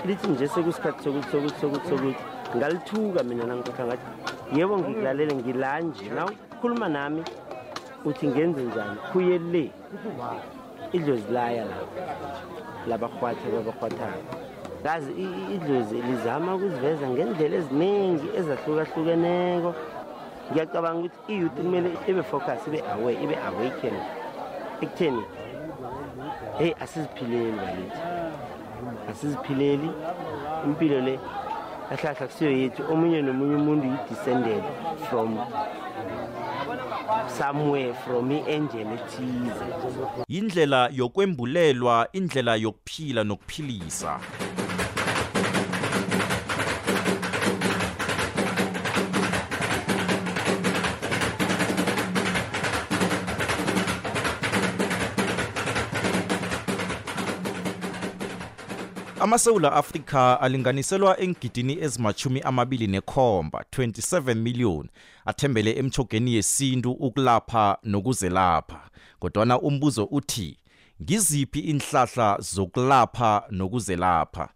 Lithi 0.06 0.26
nje 0.28 0.48
sekusikhathi 0.48 1.04
sokuthi 1.04 1.30
sokuthi 1.32 1.60
sokuthi 1.60 1.88
sokuthi 1.88 2.16
ngalithuka 2.56 3.22
mina 3.22 3.44
nangikhohlwa 3.44 3.86
ngathi 3.86 4.06
yebo 4.56 4.78
ngikulalele 4.78 5.34
ngilanje. 5.34 6.04
Naw 6.16 6.28
khuluma 6.60 6.88
nami. 6.88 7.22
Uthi 8.04 8.26
ngenze 8.28 8.62
njani? 8.62 8.96
Khuye 9.12 9.38
le. 9.38 9.70
Idlozi 10.92 11.32
laya 11.32 11.64
la. 11.64 11.76
Labakhwatha 12.88 13.46
babakhwathayo 13.54 14.22
kazi 14.82 15.12
i- 15.12 15.22
i- 15.40 15.54
idlozi 15.54 15.94
lizama 16.02 16.54
ukuziveza 16.54 17.06
ngendlela 17.08 17.56
eziningi 17.56 18.26
ezahlukahlukeneko. 18.38 19.74
Ngiyacabanga 20.50 20.98
ukuthi 20.98 21.32
iyouth 21.32 21.54
kumele 21.56 21.90
ibe 22.10 22.22
focus 22.22 22.66
ibe 22.66 22.80
aware 22.92 23.14
ibe 23.24 23.36
awaken 23.46 23.94
ekutheni 24.82 25.22
heyi 26.58 26.74
asiziphileli 26.82 27.52
balithi 27.62 28.00
asiziphileli. 29.10 29.90
Impilo 30.66 31.00
le 31.00 31.14
kahlahla 31.88 32.26
kusiyo 32.26 32.50
yethu. 32.50 32.82
Omunye 32.92 33.22
nomunye 33.22 33.56
umuntu 33.56 33.86
yi-descended 33.86 34.62
from 35.08 35.38
somewhere 37.38 37.94
from 37.94 38.32
i-angel 38.32 38.86
ethize 38.92 39.64
indlela 40.28 40.90
yokwembulelwa 40.92 42.08
indlela 42.12 42.56
yokuphila 42.56 43.24
nokuphilisa. 43.24 44.20
Amasewula 59.22 59.72
afrika 59.72 60.40
alinganiselwa 60.40 61.20
engidini 61.20 61.78
ezimachumi 61.80 62.40
amabili 62.40 62.86
nekhomba 62.86 63.64
27 63.76 64.34
million 64.34 64.88
athembele 65.24 65.72
emchogeni 65.78 66.34
yesintu 66.34 66.92
ukulapha 66.92 67.78
nokuzelapha. 67.82 68.90
Kodwana 69.18 69.60
umbuzo 69.60 70.04
uthi 70.04 70.56
ngiziphi 71.02 71.60
inhlahla 71.60 72.38
zokulapha 72.40 73.42
nokuzelapha? 73.50 74.48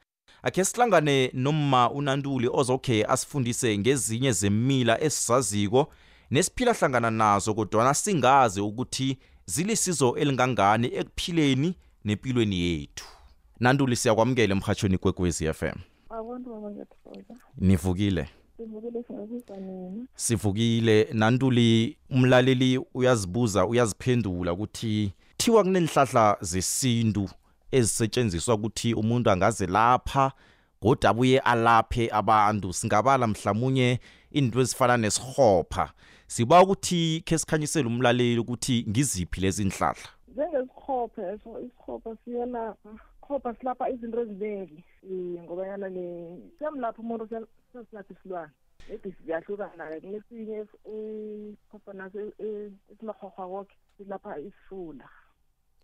Akhe 0.43 0.65
sihlangane 0.65 1.31
nomma 1.35 1.91
unantuli 1.91 2.49
ozokhe 2.53 3.05
asifundise 3.05 3.79
ngezinye 3.79 4.33
zemila 4.33 5.01
esizaziko 5.01 5.93
nesiphila 6.31 6.73
hlangana 6.73 7.11
nazo 7.11 7.55
kodwana 7.55 7.95
singazi 7.95 8.61
ukuthi 8.61 9.19
zilisizo 9.45 10.17
elingangani 10.17 10.87
ekuphileni 10.95 11.75
nempilweni 12.05 12.61
yethu. 12.61 13.16
Nantuli 13.61 13.97
siyakwamukela 13.97 14.53
emhatshweni 14.53 14.99
kwekwezi 14.99 15.53
FM 15.53 15.79
abantu 16.11 16.51
baba 16.51 16.71
ngiyathokoza 16.71 17.35
nivukile? 17.59 18.29
Sivukile 18.57 19.03
singakuzwa 19.03 19.57
nina. 19.57 20.07
Sivukile. 20.15 21.09
Nantuli 21.13 21.97
umlaleli 22.11 22.81
uyazibuza 22.95 23.67
uyaziphendula 23.67 24.53
ukuthi 24.53 25.13
thiwa 25.37 25.63
kunenhlahla 25.63 26.37
zesintu 26.41 27.29
ezisetshenziswa 27.73 28.55
ukuthi 28.55 28.95
umuntu 28.95 29.31
angaze 29.31 29.67
lapha 29.67 30.33
kodwa 30.81 31.11
abuye 31.11 31.39
alaphe 31.39 32.09
abantu. 32.13 32.73
Singabala 32.73 33.27
mhlawumunye 33.27 34.01
into 34.31 34.61
ezifana 34.61 34.97
nesihopha 34.97 35.93
siba 36.27 36.63
ukuthi 36.63 37.23
khe 37.25 37.39
sikhanyisele 37.39 37.87
umlaleli 37.87 38.39
ukuthi 38.39 38.85
ngiziphi 38.89 39.41
lezi 39.41 39.65
nhlahla? 39.65 40.09
Njengesikhophe 40.29 41.23
eso 41.23 41.61
isikhopha 41.61 42.17
siyelapha 42.25 42.91
isikhopha 43.27 43.55
silapha 43.55 43.91
izinto 43.91 44.21
eziningi. 44.21 44.85
Um 45.03 45.43
ngoba 45.45 45.67
yana 45.67 45.89
le 45.89 46.39
siyamlapha 46.59 47.03
umuntu 47.03 47.29
sesilapha 47.73 48.15
isilwane. 48.15 48.53
Maybe 48.89 49.15
ziyahlukana-ke 49.25 50.01
kunesinye 50.01 50.63
isikhopha 50.63 51.93
naso 51.93 52.21
eh, 52.21 52.71
esimarhorhwa 52.93 53.49
koke 53.49 53.77
silapha 53.97 54.39
isifula 54.39 55.09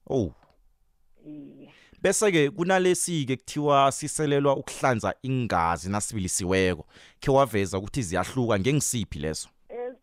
oh 0.06 0.34
iye. 1.26 1.72
Bese-ke 2.02 2.50
kunalesi-ke 2.50 3.36
kuthiwa 3.36 3.92
siselelwa 3.92 4.56
ukuhlanza 4.56 5.14
ingazi 5.22 5.90
nasibilisiweko 5.90 6.86
khe 7.20 7.30
waveza 7.30 7.78
ukuthi 7.78 8.02
ziyahluka 8.02 8.58
ngengisiphi 8.58 9.18
leso? 9.18 9.48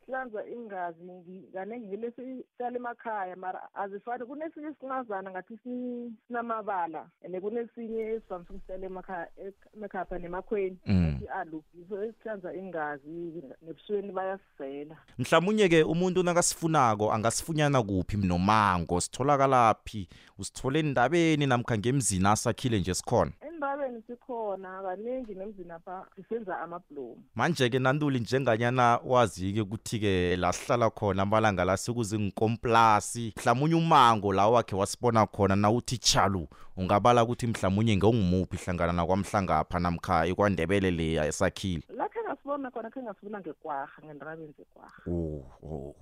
Esihlanza 0.09 0.45
ingazi 0.47 1.03
ngi- 1.03 1.51
kanengi 1.53 1.87
ngilesi 1.87 2.21
sihlala 2.57 2.75
emakhaya 2.77 3.35
mara 3.35 3.61
azifani. 3.75 4.25
Kunesinye 4.25 4.67
isincazana 4.69 5.31
ngathi 5.31 5.57
si- 5.63 6.11
sinamabala 6.27 7.05
and 7.25 7.39
kunesinye 7.41 8.01
esivamise 8.01 8.53
ukusihlela 8.53 8.85
emakhaya 8.85 9.27
ek- 9.37 9.67
emakhaya 9.77 10.05
pha 10.05 10.19
nemakhweni. 10.19 10.77
Mm. 10.85 11.15
athi 11.15 11.27
alu 11.27 11.63
yiso 11.73 12.03
esihlanza 12.03 12.53
ingazi 12.53 13.43
nebusweni 13.61 14.11
bayasisela 14.11 14.97
mhlawumunye-ke 15.19 15.83
umuntu 15.83 16.23
nakasifunako 16.23 17.11
angasifunyana 17.13 17.83
kuphi 17.83 18.17
nomango 18.17 19.01
sitholakalaphi 19.01 20.07
usithole 20.39 20.79
endabeni 20.79 21.45
namkha 21.47 21.77
ngemzini 21.77 22.27
asakhile 22.27 22.79
nje 22.79 22.93
sikhona? 22.93 23.31
Endabeni 23.41 24.01
sikhona 24.07 24.81
kaningi 24.81 25.35
nemzini 25.35 25.71
apha 25.71 26.05
sisenza 26.15 26.59
amablomu 26.59 27.23
manje-ke 27.35 27.79
nantuli 27.79 28.19
njenganyana 28.19 28.99
wazi-ke 29.05 29.63
ukuthi-ke 29.99 30.35
la 30.37 30.53
sihlala 30.53 30.89
khona 30.89 31.23
amalanga 31.23 31.65
la 31.65 31.77
sekuzinkomplasi 31.77 33.33
mhlawumunye 33.37 33.75
umango 33.75 34.33
la 34.33 34.47
wakhe 34.47 34.75
wasibona 34.75 35.25
khona 35.27 35.55
nawuthi 35.55 35.97
tshalu 35.97 36.47
ungabala 36.77 37.23
ukuthi 37.23 37.47
mhlawumunye 37.47 37.97
ngewungumuphi 37.97 38.57
hlangana 38.57 38.93
nakwamhlangapha 38.93 39.79
namkha 39.79 40.25
ekwandebele 40.25 40.91
leya 40.91 41.25
esakhile? 41.25 41.83
Lakhe 41.89 42.19
ngasibona 42.23 42.71
khona 42.71 42.89
khe 42.89 43.01
ngasibona 43.01 43.39
ngekwarha 43.39 44.01
ngendrabeni 44.05 44.53
zekwarha 44.57 45.01
oh, 45.07 45.43
oh. 45.63 45.95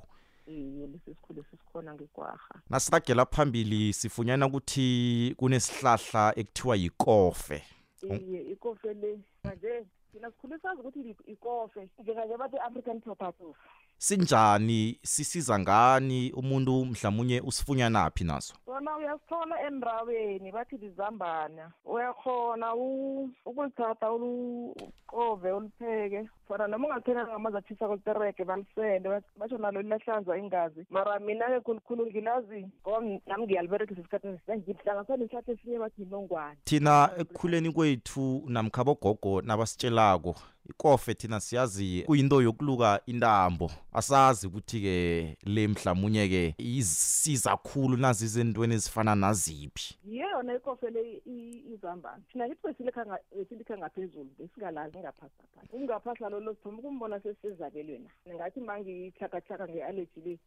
iye 0.47 0.87
lesi 0.87 1.05
sikhulu 1.05 1.41
esisikhona 1.41 1.93
ngekwarha 1.93 2.61
nasiragela 2.69 3.25
phambili 3.25 3.93
sifunyana 3.93 4.47
ukuthi 4.47 5.33
kunesihlahla 5.37 6.33
ekuthiwa 6.35 6.75
yikofe. 6.75 7.63
Iye 8.01 8.41
ikofe 8.41 8.93
le 8.93 9.19
manje 9.43 9.85
thina 10.17 10.31
sikhule 10.31 10.59
sazi 10.59 10.81
ukuthi 10.81 11.15
ikofe 11.25 11.89
njenganje 11.99 12.37
bathi 12.37 12.57
african 12.57 13.01
potato 13.01 13.55
sinjani 13.97 14.99
sisiza 15.03 15.59
ngani 15.59 16.31
umuntu 16.31 16.85
mhlawumunye 16.85 17.41
usifunyanaphi 17.41 18.23
naso? 18.23 18.53
Sona 18.65 18.97
uyasithola 18.97 19.61
endaweni 19.67 20.51
bathi 20.51 20.77
lizambana. 20.77 21.71
Uyakhona 21.85 22.75
u- 22.75 23.29
ukulithatha 23.45 24.11
uluqove 24.11 25.51
ulipheke 25.51 26.29
fana 26.47 26.67
noma 26.67 26.87
ungathenga 26.87 27.27
ngamanzi 27.27 27.57
athisa 27.57 27.87
kolitereke 27.87 28.43
balisende 28.45 29.09
bat- 29.09 29.23
batsho 29.39 29.57
nalo 29.57 29.81
liyahlanza 29.81 30.37
ingazi 30.37 30.85
mara 30.89 31.19
mina-ke 31.19 31.59
khulukhulu 31.59 32.05
ngilazi 32.07 32.67
ngoba 32.81 33.05
m- 33.05 33.19
nami 33.27 33.43
ngiyaliberegisa 33.45 33.99
esikhathini 34.01 34.39
ngihlanganiswa 34.57 35.17
nesihlahla 35.17 35.53
esinye 35.53 35.79
bathi 35.79 36.01
yinongwane 36.01 36.57
thina 36.63 37.09
ekukhuleni 37.17 37.71
kwethu 37.71 38.43
namkha 38.47 38.83
bogogo 38.83 39.41
nabasitshelako 39.41 40.35
ikofe 40.69 41.13
thina 41.13 41.39
siyazi 41.39 42.03
kuyinto 42.05 42.41
yokuluka 42.41 43.01
intambo. 43.05 43.71
Asazi 43.93 44.47
ukuthi 44.47 44.81
ke 44.81 45.37
le 45.45 45.67
mhlamunye 45.67 46.27
ke 46.29 46.55
isiza 46.57 47.49
kakhulu 47.57 47.97
nazi 47.97 48.25
izintweni 48.25 48.73
ezifana 48.75 49.15
naziphi. 49.15 49.97
Yiyo 50.05 50.29
yona 50.29 50.55
ikofe 50.55 50.89
le 50.89 51.21
i- 51.25 51.63
izambane. 51.73 52.23
Thina 52.31 52.47
kithi 52.49 52.61
besilikha 52.67 53.05
besilikha 53.35 53.77
ngaphezulu 53.77 54.29
besingalazi 54.39 54.97
ngaphasapha 54.97 55.61
ukungaphasa 55.73 56.29
lolo 56.29 56.53
sithoma 56.53 56.77
ukumbona 56.79 57.19
sesizabelweni 57.19 58.09
ningathi 58.25 58.59
mangiyihlakahlaka 58.59 59.67
nge-allergy 59.67 60.19
le 60.25 60.39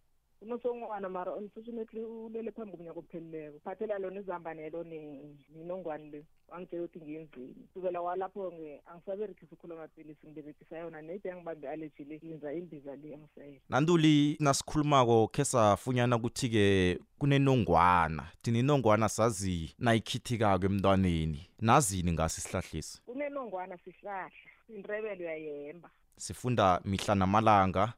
unosongwana 0.43 1.09
mara 1.09 1.35
unfortunately 1.37 2.05
ulele 2.05 2.51
phambi 2.53 2.77
komnyaka 2.77 2.99
ophelileko. 2.99 3.59
Phathela 3.65 3.99
lona 3.99 4.21
izambanelo 4.21 4.85
ne- 4.85 5.37
nenongwane 5.57 6.11
le. 6.11 6.25
Wangitshela 6.49 6.83
ukuthi 6.85 7.01
ngiyenzini 7.01 7.55
kusukela 7.55 8.01
walapho-ke 8.01 8.83
angisaberekisi 8.87 9.55
ukhula 9.55 9.75
amapilisi 9.75 10.27
ngiberekisa 10.27 10.79
yona. 10.79 11.03
Nedi 11.03 11.29
yangibambe 11.29 11.67
i-allergy 11.67 12.05
le 12.05 12.21
ngenza 12.25 12.53
imbiza 12.53 12.97
le 12.97 13.13
engisayela 13.13 13.61
nantuli 13.69 14.37
nasikhulumako 14.41 15.29
khe 15.29 15.45
safunyana 15.45 16.17
ukuthi 16.17 16.49
ke 16.49 16.99
kunenongwana. 17.19 18.27
Thina 18.43 18.59
inongwana 18.59 19.09
sazi 19.09 19.75
nayikhithikako 19.79 20.67
emntwaneni. 20.67 21.47
Nazini 21.61 22.13
ngasi 22.13 22.41
sihlahlisi 22.41 23.03
kunenongwana 23.07 23.79
sihlahla. 23.79 24.31
Indrebelo 24.69 25.21
uyayemba. 25.21 25.91
Sifunda 26.17 26.81
mihla 26.85 27.15
namalanga. 27.15 27.93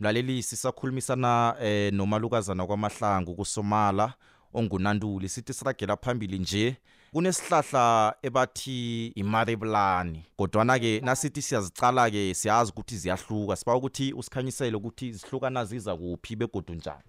Mlaleli 0.00 0.42
sisakhulumisana 0.42 1.56
eh 1.60 1.92
nomalukazana 1.92 2.66
kwamahlangu 2.66 3.34
kusomala 3.34 4.14
ongunanduli. 4.54 5.28
Sithi 5.28 5.52
siragela 5.52 5.96
phambili 5.96 6.38
nje 6.38 6.76
kunesihlahla 7.12 8.14
ebathi 8.22 9.06
imareblani 9.06 10.24
kodwana 10.36 10.78
ke 10.78 11.00
nasithi 11.00 11.42
siyazicala 11.42 12.10
ke 12.10 12.34
siyazi 12.34 12.70
ukuthi 12.70 12.96
ziyahluka. 12.96 13.56
Siba 13.56 13.76
ukuthi 13.76 14.12
usikhanyisele 14.12 14.76
ukuthi 14.76 15.12
zihlukana 15.12 15.64
ziza 15.64 15.96
kuphi 15.96 16.36
begodu 16.36 16.74
njani. 16.74 17.02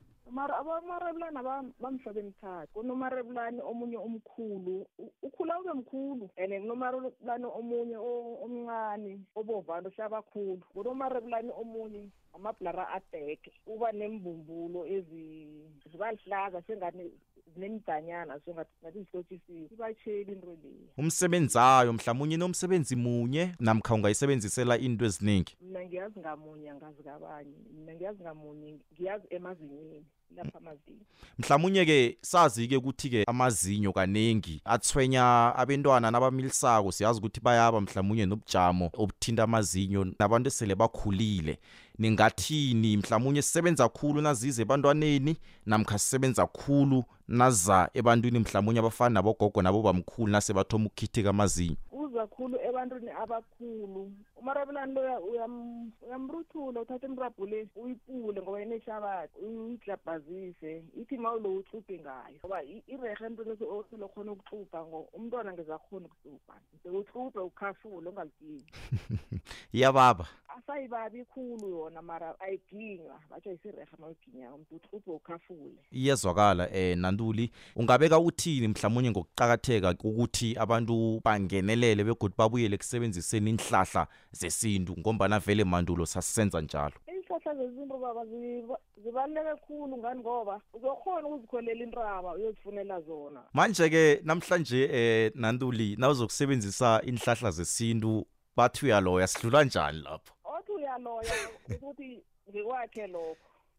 Mara 0.64 0.78
abamarebulani 0.78 1.74
bamhlobo 1.80 2.20
emithathu 2.20 2.74
kunomarebulani 2.74 3.62
omunye 3.62 3.98
omkhulu. 3.98 4.88
U- 4.98 5.12
ukhula 5.22 5.60
ube 5.60 5.74
mkhulu 5.74 6.30
and 6.38 6.52
kunomarebulani 6.62 7.46
omunye 7.46 7.98
o- 7.98 8.40
omncane 8.44 9.20
obovana 9.36 9.88
ohlabakhulu 9.90 10.62
kunomarebulani 10.74 11.52
omunye 11.58 12.10
amabhlara 12.34 12.88
adeke 12.90 13.52
uba 13.68 13.92
nembumbulo 13.92 14.86
ezi- 14.86 15.70
ziba 15.92 16.12
lihlaza 16.12 16.62
sengani 16.62 17.12
zinemidanyana 17.54 18.40
sengathi 18.40 18.72
zihlotshisiwe 18.94 19.68
ibatsheli 19.72 20.32
into 20.32 20.58
leyo. 20.64 20.90
Umsebenzayo 20.98 21.94
mhlawumnye 21.94 22.38
nomsebenzi 22.38 22.96
munye 22.96 23.56
namkha 23.60 23.94
ungayisebenzisela 23.94 24.78
into 24.78 25.06
eziningi 25.06 25.58
mina 25.62 25.86
ngiyazi 25.86 26.20
ngamunye 26.20 26.70
angazi 26.72 27.04
kabanye. 27.04 27.54
Mina 27.74 27.94
ngiyazi 27.94 28.24
ngamunye 28.24 28.80
ngiyazi 28.94 29.28
emazinyeni 29.30 30.06
lapha 30.36 30.53
amazinyo. 30.58 31.06
Mhlawumnye 31.40 31.86
ke 31.86 32.18
sazi 32.22 32.68
ke 32.68 32.78
ukuthi 32.78 33.10
ke 33.10 33.24
amazinyo 33.28 33.94
kaningi 33.94 34.62
athwenya 34.66 35.56
abantwana 35.56 36.12
nabamilisako. 36.12 36.92
Siyazi 36.92 37.20
ukuthi 37.20 37.42
bayaba 37.42 37.82
mhlawumnye 37.82 38.26
nobujamo 38.26 38.92
obuthinta 38.94 39.44
amazinyo 39.44 40.06
nabantu 40.20 40.48
esele 40.48 40.76
bakhulile. 40.76 41.60
Ningathini? 41.98 42.98
Mhlawumnye 42.98 43.42
sisebenza 43.42 43.90
khulu 43.90 44.22
nazize 44.22 44.62
ebantwaneni 44.62 45.38
namkha 45.66 46.00
sisebenza 46.00 46.48
khulu 46.48 47.04
naza 47.28 47.90
ebantwini 47.94 48.40
mhlawumnye 48.40 48.80
abafana 48.80 49.14
nabogogo 49.14 49.62
nabo 49.62 49.82
bamkhulu 49.82 50.32
nasebathoma 50.32 50.86
ukukhithika 50.86 51.30
amazinyo? 51.30 51.76
Uza 51.92 52.28
khulu 52.28 52.58
ebantwini 52.74 53.12
abakhulu. 53.12 54.12
Umarabelani 54.38 54.94
loya 54.94 55.20
uyam- 55.20 55.92
uyamruthula 56.08 56.82
uthatha 56.82 57.08
imirabhu 57.08 57.46
le 57.46 57.68
uyipule 57.76 58.42
ngoba 58.42 58.62
ineshabathi 58.62 59.40
uyiglabhazise 59.40 60.84
ithi 61.02 61.18
ma 61.18 61.34
ulo 61.34 61.56
uxubhe 61.58 62.00
ngayo. 62.00 62.38
Ngoba 62.40 62.64
i- 62.64 62.84
irehe 62.88 63.26
entweni 63.26 63.52
oselokhona 63.52 64.32
ukuxubha 64.32 64.86
ngo 64.86 65.08
umntwana 65.14 65.54
ngezakhona 65.54 66.06
ukuxubha 66.06 66.56
sekuxubhe 66.84 67.40
ukhafule 67.40 68.10
ungalidingi. 68.10 68.66
Iyababa 69.74 70.28
asayibabi 70.58 71.26
khulu 71.26 71.70
yona 71.70 72.02
mara 72.02 72.36
ayiginywa. 72.40 73.20
Batsho 73.30 73.52
yisirehe 73.52 73.88
ma 74.00 74.08
uyiginyako 74.08 74.58
mntu 74.58 74.76
uxubhe 74.76 75.12
ukhafule 75.12 75.80
iyezwakala 75.92 76.70
eh 76.74 76.98
nantuli 76.98 77.52
ungabeka 77.76 78.20
uthini 78.20 78.68
mhlawumnye 78.68 79.12
ngokuqakatheka 79.12 79.96
ukuthi 80.04 80.56
abantu 80.60 81.22
bangenelele 81.24 82.04
begodwa 82.04 82.50
babuyele 82.64 82.78
kusebenziseni 82.78 83.50
inhlahla 83.50 84.08
zesintu 84.32 84.96
ngombana 84.98 85.40
vele 85.40 85.64
mandulo 85.64 86.06
sasisenza 86.06 86.62
njalo. 86.62 86.94
Iinhlahla 87.08 87.56
zezinto 87.56 87.98
baba 87.98 88.26
ziba- 88.26 88.80
zibaluleke 89.04 89.62
khulu 89.68 89.98
ngani 89.98 90.20
ngoba 90.22 90.62
uzokhona 90.74 91.28
ukuzikholela 91.28 91.84
intaba 91.84 92.34
uyozifunela 92.36 93.02
zona. 93.02 93.44
Manje-ke 93.54 94.22
namhlanje 94.24 94.90
eh 94.92 95.32
nantuli 95.36 95.96
nawuzokusebenzisa 95.96 97.02
inhlahla 97.06 97.52
zesintu 97.52 98.26
bathi 98.56 98.86
uyaloya 98.86 99.28
sidlula 99.28 99.64
njani 99.64 100.02
lapho? 100.02 100.34
Othi 100.44 100.72
uyaloya 100.72 101.34
ukuthi 101.70 102.24
ngikwakhe 102.50 103.08
lokho. 103.08 103.38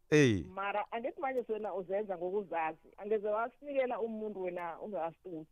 Ey. 0.09 0.43
Mara 0.43 0.85
angithi 0.91 1.21
manje 1.21 1.43
sona 1.47 1.73
uzenza 1.73 2.17
ngokuzazi 2.17 2.89
angeze 2.97 3.27
wasinikela 3.27 3.99
umuntu 3.99 4.41
wena 4.43 4.81
ungakasitusi 4.81 5.49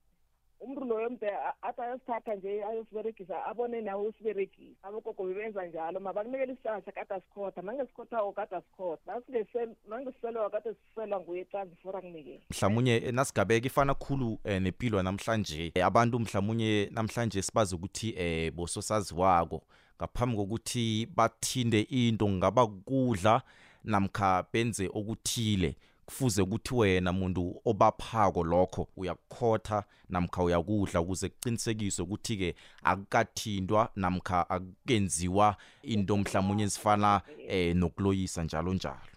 umuntu 0.63 0.85
loyo 0.85 1.09
mde 1.09 1.29
a- 1.29 1.53
athi 1.61 1.81
ayosithatha 1.81 2.35
nje 2.35 2.63
ayosiberegisa 2.63 3.45
abone 3.45 3.81
nawe 3.81 4.07
usiberegisa 4.07 4.83
abogogo 4.83 5.23
bebenza 5.23 5.65
njalo. 5.65 5.99
Mabakunikela 5.99 6.53
isihlahla 6.53 6.81
kade 6.91 7.13
asikhotha 7.13 7.61
mangesikhothako 7.61 8.31
kade 8.31 8.55
asikhotha 8.55 9.21
mangesiselewa 9.89 10.49
kade 10.49 10.69
siselwa 10.73 11.19
nguye 11.19 11.45
transfora 11.45 12.01
kunikela 12.01 12.39
mhlawumnye 12.51 12.95
eh, 12.95 13.13
nasigabeka 13.13 13.67
ifana 13.67 13.93
khulu 13.93 14.39
eh, 14.43 14.61
nepilo 14.61 15.03
namhlanje 15.03 15.71
Eh, 15.75 15.85
abantu 15.85 16.19
mhlawumnye 16.19 16.89
namhlanje 16.91 17.41
sibazi 17.41 17.75
ukuthi 17.75 18.13
eh 18.17 18.51
bososaziwako. 18.51 19.61
Ngaphambi 19.97 20.37
kokuthi 20.37 21.07
bathinde 21.15 21.81
into 21.81 22.29
ngaba 22.29 22.67
kudla 22.67 23.41
namkha 23.83 24.45
benze 24.53 24.89
okuthile. 24.93 25.75
Kufuze 26.05 26.41
ukuthi 26.41 26.75
wena 26.75 27.13
muntu 27.13 27.61
obaphako 27.65 28.43
lokho 28.43 28.87
uyakukhotha 28.97 29.83
namkha 30.09 30.43
uyakudla 30.43 31.01
ukuze 31.01 31.29
kuqinisekiswe 31.29 32.03
ukuthi-ke 32.05 32.55
akukathindwa 32.83 33.89
namkha 33.95 34.49
akukenziwa 34.49 35.57
into 35.83 36.17
mhlawumnye 36.17 36.63
ezifana 36.63 37.21
eh 37.47 37.75
nokuloyisa 37.75 38.43
njalo 38.43 38.73
njalo 38.73 39.13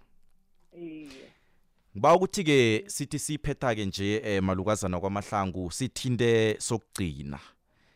Ngiba 1.97 2.15
ukuthi 2.15 2.45
ke 2.45 2.85
sithi 2.87 3.19
siphetha 3.19 3.75
ke 3.75 3.87
nje 3.87 4.21
eh, 4.25 4.43
malukazana 4.43 5.01
kwamahlangu 5.01 5.71
sithinte 5.71 6.57
sokugcina. 6.61 7.41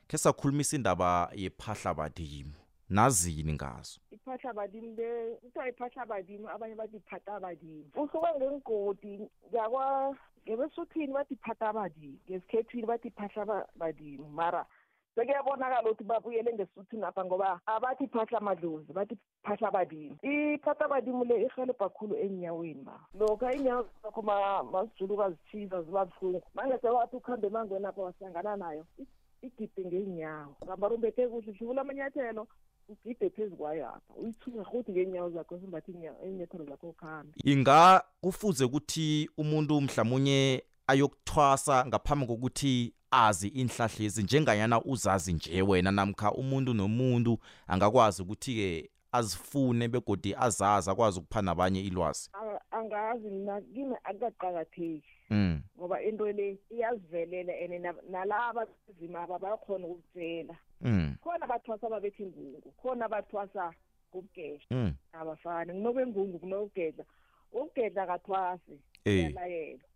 Ke 0.08 0.18
sakhulumisa 0.18 0.76
indaba 0.76 1.30
yephahla 1.36 1.94
badimu. 1.94 2.59
Nazini 2.90 3.52
ngazo. 3.52 4.00
iphahla 4.10 4.52
badimi 4.52 4.96
le 4.96 5.36
kuthiwa 5.40 5.68
iphahla 5.68 6.06
badimi 6.06 6.46
abanye 6.48 6.74
bathi 6.74 6.96
iphata 6.96 7.40
badimi 7.40 7.84
usuke 7.96 8.26
ngengigodi 8.38 9.28
ngakwa 9.54 10.16
ngebesuthini 10.46 11.12
bathi 11.12 11.34
iphata 11.34 11.72
badimi 11.72 12.18
ngesikhethwini 12.30 12.86
bathi 12.86 13.08
iphahla 13.08 13.44
ba- 13.46 13.66
badimi 13.76 14.26
mara 14.28 14.66
sekuyabonakala 15.14 15.82
ukuthi 15.90 16.04
babuyele 16.04 16.52
ngesuthini 16.54 17.04
apha 17.04 17.24
ngoba 17.24 17.60
abathi 17.66 18.04
iphahla 18.04 18.40
madlozi 18.40 18.92
bathi 18.92 19.14
iphahla 19.44 19.70
badimi 19.70 20.16
iphahla 20.22 20.88
badimi 20.88 21.24
le 21.24 21.42
irhelebha 21.46 21.88
khulu 21.88 22.16
enyaweni 22.16 22.82
ba 22.82 22.98
lokha 23.14 23.52
inyawo 23.54 23.86
zakho 24.02 24.22
ma- 24.22 24.62
masijuluka 24.62 25.30
zithiza 25.30 25.82
ziba 25.82 26.04
buhlungu. 26.04 26.42
Mangese 26.54 26.88
wathi 26.88 27.16
ukuhambe 27.16 27.46
emangweni 27.46 27.86
apha 27.86 28.02
wahlangana 28.02 28.56
nayo 28.56 28.86
i- 28.98 29.06
igide 29.46 29.84
ngeenyawo. 29.86 30.56
Ngambara 30.64 30.94
umbethe 30.94 31.28
kuhle 31.28 31.52
hlubula 31.52 31.80
amanyathelo 31.82 32.46
ugide 32.90 33.30
phezu 33.30 33.56
kwayo 33.56 33.88
apha 33.88 34.14
uyithuka 34.14 34.64
futhi 34.64 34.92
ngeenyawo 34.92 35.30
zakho 35.30 35.58
simbathi 35.58 35.92
iinyathelo 36.26 36.64
zakho 36.64 36.88
ukhambe 36.88 37.32
Inga 37.44 38.02
kufuze 38.20 38.64
ukuthi 38.64 39.30
umuntu 39.36 39.80
mhlawumnye 39.80 40.62
ayokuthwasa 40.86 41.86
ngaphambi 41.86 42.26
kokuthi 42.26 42.94
azi 43.10 43.48
inhlahla 43.48 43.98
lezi 43.98 44.22
njenganyana 44.22 44.84
uzazi 44.84 45.32
nje 45.32 45.62
wena 45.62 45.90
namkha 45.90 46.32
umuntu 46.32 46.74
nomuntu 46.74 47.38
angakwazi 47.66 48.22
ukuthi 48.22 48.54
ke 48.54 48.90
azifune 49.12 49.88
begodi 49.88 50.34
azazi 50.34 50.90
akwazi 50.90 51.18
ukupha 51.18 51.42
nabanye 51.42 51.80
ilwazi. 51.80 52.30
Angazi 52.70 53.28
mina 53.30 53.60
kimi 53.60 53.96
akukaqakatheki 54.04 55.02
Mm. 55.30 55.62
ngoba 55.78 56.02
into 56.02 56.24
le 56.32 56.58
iyazivelela 56.70 57.52
and 57.64 57.82
na- 57.82 58.02
nalaba 58.10 58.66
zima 59.00 59.22
aba 59.22 59.38
bayakhona 59.38 59.86
ukukutshela 59.86 60.56
Mm. 60.80 61.16
khona 61.22 61.44
abathwasa 61.44 61.88
babethi 61.88 62.22
ingungu 62.22 62.72
khona 62.82 63.04
abathwasa 63.06 63.72
ngokugedla 64.10 64.66
Mm. 64.70 64.94
abafani 65.12 65.72
kunokwengungu 65.72 66.38
kunokugedla 66.38 67.04
ukugedla 67.52 68.06
kathwasi 68.06 68.78
uyalayelwa 69.06 69.88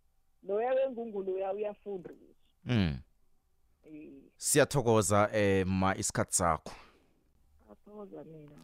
loya 0.43 0.73
wengungu 0.73 1.23
loya 1.23 1.53
uyafundiswa 1.53 2.35
Mm. 2.65 2.97
Siyathokoza 4.37 5.29
eh 5.33 5.65
ma 5.67 5.95
isikhatsi 5.95 6.37
sakho. 6.37 6.71
atho 7.71 7.91
ngiyathokoza 7.91 8.23
mina 8.23 8.55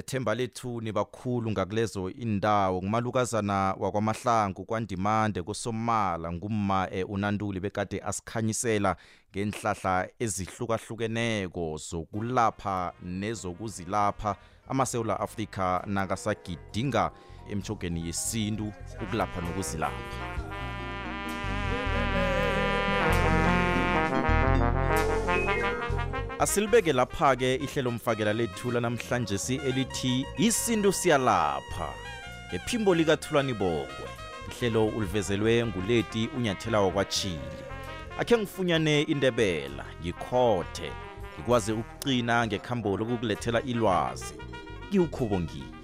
ethemba 0.00 0.34
lethu 0.34 0.80
nibakhulu 0.80 1.50
ngakulezo 1.50 2.10
indawo. 2.10 2.82
Ngumalukazana 2.82 3.74
wakwamahlangu 3.78 4.64
kwandimande 4.64 5.42
kosomala 5.42 6.32
ngumma 6.32 6.88
eh, 6.90 7.10
unanduli 7.10 7.60
bekade 7.60 8.00
asikhanyisela 8.00 8.96
ngenhlahla 9.30 10.08
ezihlukahlukeneko 10.18 11.76
zokulapha 11.76 12.92
nezokuzilapha. 13.02 14.36
Amasewula 14.68 15.20
afrika 15.20 15.82
nakasagidinga 15.86 17.10
emjogeni 17.50 18.06
yesintu 18.06 18.72
ukulapha 19.02 19.40
nokuzilapha. 19.40 20.30
Asilibeke 26.40 26.92
lapha-ke 26.92 27.54
ihlelo 27.54 27.90
mfakela 27.90 28.32
lethula 28.32 28.80
namhlanje 28.80 29.38
si 29.38 29.54
elithi 29.54 30.26
isintu 30.38 30.92
siyalapha 30.92 31.88
ngephimbo 32.48 32.94
likathulani 32.94 33.54
bongwe 33.54 34.08
ihlelo 34.50 34.86
ulivezelwe 34.86 35.66
nguleti 35.66 36.28
unyathela 36.36 36.80
wakwachili 36.80 37.60
akhe 38.18 38.38
ngifunyane 38.38 39.02
indebela 39.02 39.84
ngikhothe 40.02 40.92
ngikwazi 41.40 41.72
ukuqina 41.72 42.46
ngekhambo 42.46 42.96
lokukulethela 42.96 43.62
ilwazi. 43.62 44.34
Ngiwukhubo 44.88 45.40
ngini 45.40 45.74